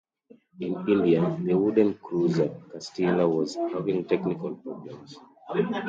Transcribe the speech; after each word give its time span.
In 0.59 0.77
addition, 0.77 1.45
the 1.45 1.53
wooden 1.55 1.93
cruiser 1.99 2.49
"Castilla" 2.71 3.29
was 3.29 3.53
having 3.53 4.03
technical 4.03 4.55
problems. 4.55 5.15